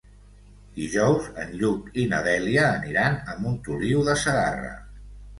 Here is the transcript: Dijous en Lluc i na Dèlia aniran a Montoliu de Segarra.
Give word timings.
Dijous 0.75 1.25
en 1.41 1.51
Lluc 1.59 1.91
i 2.03 2.05
na 2.13 2.21
Dèlia 2.27 2.63
aniran 2.77 3.19
a 3.33 3.35
Montoliu 3.43 4.01
de 4.09 4.15
Segarra. 4.23 4.73